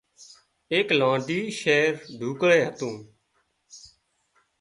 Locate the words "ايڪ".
0.73-0.87